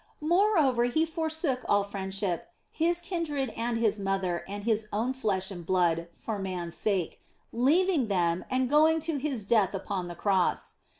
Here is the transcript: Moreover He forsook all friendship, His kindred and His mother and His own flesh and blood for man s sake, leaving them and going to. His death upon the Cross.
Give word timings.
Moreover 0.19 0.85
He 0.85 1.05
forsook 1.05 1.63
all 1.69 1.83
friendship, 1.83 2.47
His 2.71 3.01
kindred 3.01 3.49
and 3.51 3.77
His 3.77 3.99
mother 3.99 4.43
and 4.47 4.63
His 4.63 4.87
own 4.91 5.13
flesh 5.13 5.51
and 5.51 5.63
blood 5.63 6.07
for 6.11 6.39
man 6.39 6.69
s 6.69 6.75
sake, 6.75 7.21
leaving 7.53 8.07
them 8.07 8.43
and 8.49 8.67
going 8.67 8.99
to. 9.01 9.17
His 9.17 9.45
death 9.45 9.75
upon 9.75 10.07
the 10.07 10.15
Cross. 10.15 10.77